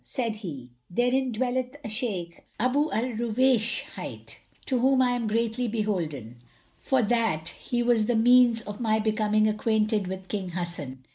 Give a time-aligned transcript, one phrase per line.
[0.03, 5.67] Said he, "Therein dwelleth a Shaykh, Abu al Ruwaysh hight, to whom I am greatly
[5.67, 6.41] beholden,
[6.75, 11.03] for that he was the means of my becoming acquainted with King Hassun."